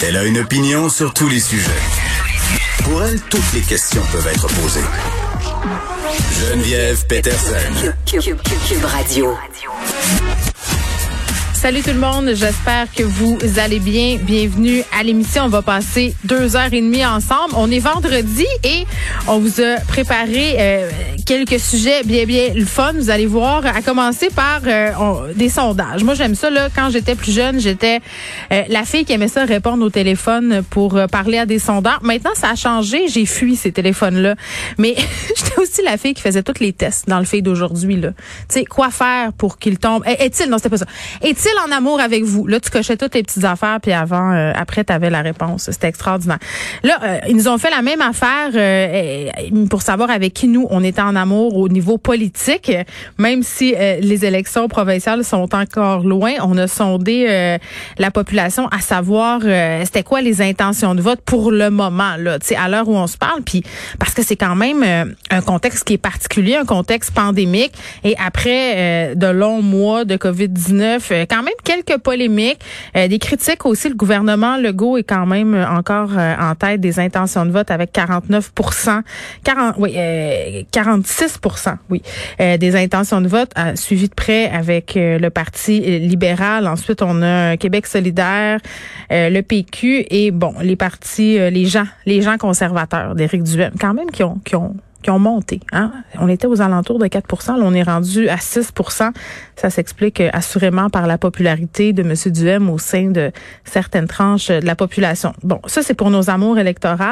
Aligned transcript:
Elle 0.00 0.16
a 0.16 0.24
une 0.24 0.38
opinion 0.38 0.88
sur 0.88 1.12
tous 1.12 1.28
les 1.28 1.40
sujets. 1.40 1.70
Pour 2.84 3.02
elle, 3.02 3.20
toutes 3.22 3.52
les 3.52 3.60
questions 3.60 4.02
peuvent 4.12 4.28
être 4.28 4.46
posées. 4.46 4.80
Geneviève 6.40 7.04
Peterson. 7.06 7.92
Cube 8.06 8.84
Radio. 8.84 9.36
Salut 11.60 11.82
tout 11.82 11.90
le 11.90 11.98
monde, 11.98 12.30
j'espère 12.34 12.86
que 12.94 13.02
vous 13.02 13.36
allez 13.58 13.80
bien. 13.80 14.16
Bienvenue 14.22 14.84
à 14.96 15.02
l'émission. 15.02 15.42
On 15.42 15.48
va 15.48 15.60
passer 15.60 16.14
deux 16.22 16.54
heures 16.54 16.72
et 16.72 16.80
demie 16.80 17.04
ensemble. 17.04 17.52
On 17.56 17.68
est 17.68 17.80
vendredi 17.80 18.46
et 18.62 18.86
on 19.26 19.40
vous 19.40 19.60
a 19.60 19.80
préparé 19.88 20.54
euh, 20.56 20.88
quelques 21.26 21.58
sujets 21.58 22.04
bien 22.04 22.26
bien 22.26 22.54
le 22.54 22.64
fun. 22.64 22.92
Vous 22.94 23.10
allez 23.10 23.26
voir, 23.26 23.66
à 23.66 23.82
commencer 23.82 24.28
par 24.30 24.60
euh, 24.68 25.32
des 25.34 25.48
sondages. 25.48 26.04
Moi 26.04 26.14
j'aime 26.14 26.36
ça 26.36 26.48
là. 26.48 26.68
Quand 26.72 26.90
j'étais 26.90 27.16
plus 27.16 27.32
jeune, 27.32 27.58
j'étais 27.58 27.98
euh, 28.52 28.62
la 28.68 28.84
fille 28.84 29.04
qui 29.04 29.12
aimait 29.12 29.26
ça 29.26 29.44
répondre 29.44 29.84
au 29.84 29.90
téléphone 29.90 30.62
pour 30.70 30.96
parler 31.10 31.38
à 31.38 31.46
des 31.46 31.58
sondeurs. 31.58 31.98
Maintenant 32.02 32.34
ça 32.34 32.50
a 32.50 32.54
changé. 32.54 33.08
J'ai 33.08 33.26
fui 33.26 33.56
ces 33.56 33.72
téléphones 33.72 34.22
là. 34.22 34.36
Mais 34.78 34.94
j'étais 35.36 35.60
aussi 35.60 35.82
la 35.82 35.96
fille 35.96 36.14
qui 36.14 36.22
faisait 36.22 36.44
tous 36.44 36.60
les 36.60 36.72
tests 36.72 37.08
dans 37.08 37.18
le 37.18 37.24
fait 37.24 37.42
d'aujourd'hui 37.42 37.96
là. 37.96 38.10
Tu 38.48 38.60
sais 38.60 38.64
quoi 38.64 38.90
faire 38.90 39.32
pour 39.32 39.58
qu'il 39.58 39.78
tombe? 39.78 40.04
Est-il? 40.06 40.48
Non 40.48 40.58
c'était 40.58 40.70
pas 40.70 40.78
ça. 40.78 40.86
Est-il 41.20 41.47
en 41.66 41.72
amour 41.72 42.00
avec 42.00 42.24
vous? 42.24 42.46
Là, 42.46 42.60
tu 42.60 42.70
cochais 42.70 42.96
toutes 42.96 43.12
tes 43.12 43.22
petites 43.22 43.44
affaires, 43.44 43.78
puis 43.80 43.92
avant, 43.92 44.32
euh, 44.32 44.52
après, 44.54 44.84
tu 44.84 44.92
avais 44.92 45.10
la 45.10 45.22
réponse. 45.22 45.70
C'était 45.70 45.88
extraordinaire. 45.88 46.38
Là, 46.82 46.98
euh, 47.02 47.18
ils 47.28 47.36
nous 47.36 47.48
ont 47.48 47.58
fait 47.58 47.70
la 47.70 47.82
même 47.82 48.00
affaire 48.00 48.50
euh, 48.54 49.28
pour 49.70 49.82
savoir 49.82 50.10
avec 50.10 50.34
qui 50.34 50.48
nous, 50.48 50.66
on 50.70 50.82
était 50.82 51.02
en 51.02 51.16
amour 51.16 51.56
au 51.56 51.68
niveau 51.68 51.98
politique. 51.98 52.72
Même 53.18 53.42
si 53.42 53.74
les 54.00 54.24
élections 54.24 54.68
provinciales 54.68 55.24
sont 55.24 55.54
encore 55.54 56.00
loin, 56.00 56.32
on 56.42 56.56
a 56.58 56.66
sondé 56.66 57.58
la 57.98 58.10
population 58.10 58.68
à 58.68 58.80
savoir 58.80 59.40
c'était 59.84 60.02
quoi 60.02 60.20
les 60.20 60.42
intentions 60.42 60.94
de 60.94 61.00
vote 61.00 61.20
pour 61.24 61.50
le 61.50 61.70
moment, 61.70 62.16
là, 62.18 62.38
à 62.56 62.68
l'heure 62.68 62.88
où 62.88 62.96
on 62.96 63.06
se 63.06 63.16
parle. 63.16 63.42
Puis 63.42 63.62
parce 63.98 64.14
que 64.14 64.22
c'est 64.22 64.36
quand 64.36 64.56
même 64.56 64.84
un 65.30 65.40
contexte 65.42 65.84
qui 65.84 65.94
est 65.94 65.98
particulier, 65.98 66.56
un 66.56 66.64
contexte 66.64 67.12
pandémique. 67.12 67.72
Et 68.04 68.16
après 68.24 69.14
de 69.14 69.26
longs 69.26 69.62
mois 69.62 70.04
de 70.04 70.16
COVID-19, 70.16 71.26
quand 71.28 71.37
même 71.42 71.54
quelques 71.64 71.98
polémiques, 71.98 72.60
euh, 72.96 73.08
des 73.08 73.18
critiques 73.18 73.64
aussi. 73.66 73.88
Le 73.88 73.94
gouvernement 73.94 74.56
Legault 74.56 74.96
est 74.96 75.02
quand 75.02 75.26
même 75.26 75.54
encore 75.54 76.10
euh, 76.16 76.34
en 76.38 76.54
tête 76.54 76.80
des 76.80 76.98
intentions 77.00 77.44
de 77.46 77.50
vote 77.50 77.70
avec 77.70 77.92
49 77.92 78.52
40, 79.44 79.74
oui, 79.78 79.96
46 80.70 81.38
euh, 81.44 81.70
oui, 81.90 82.02
des 82.38 82.76
intentions 82.76 83.20
de 83.20 83.28
vote, 83.28 83.52
suivi 83.74 84.08
de 84.08 84.14
près 84.14 84.48
avec 84.50 84.92
le 84.96 85.28
Parti 85.28 85.80
libéral. 85.80 86.66
Ensuite, 86.66 87.02
on 87.02 87.22
a 87.22 87.56
Québec 87.56 87.86
solidaire, 87.86 88.60
le 89.10 89.40
PQ 89.40 90.06
et 90.10 90.30
bon, 90.30 90.54
les 90.60 90.76
partis, 90.76 91.38
les 91.38 91.66
gens, 91.66 91.86
les 92.06 92.22
gens 92.22 92.36
conservateurs 92.38 93.14
d'Éric 93.14 93.42
Duhem, 93.42 93.72
quand 93.80 93.94
même 93.94 94.10
qui 94.10 94.22
ont, 94.22 94.38
qui 94.44 94.56
ont 94.56 94.74
qui 95.02 95.10
ont 95.10 95.18
monté. 95.18 95.60
Hein? 95.72 95.92
On 96.18 96.28
était 96.28 96.46
aux 96.46 96.60
alentours 96.60 96.98
de 96.98 97.06
4 97.06 97.56
là, 97.56 97.64
on 97.64 97.72
est 97.72 97.82
rendu 97.82 98.28
à 98.28 98.36
6% 98.36 99.12
Ça 99.56 99.70
s'explique 99.70 100.20
euh, 100.20 100.30
assurément 100.32 100.90
par 100.90 101.06
la 101.06 101.18
popularité 101.18 101.92
de 101.92 102.02
M. 102.02 102.14
Duhem 102.32 102.68
au 102.68 102.78
sein 102.78 103.10
de 103.10 103.30
certaines 103.64 104.08
tranches 104.08 104.48
de 104.48 104.66
la 104.66 104.74
population. 104.74 105.32
Bon, 105.42 105.60
ça, 105.66 105.82
c'est 105.82 105.94
pour 105.94 106.10
nos 106.10 106.30
amours 106.30 106.58
électoraux. 106.58 107.04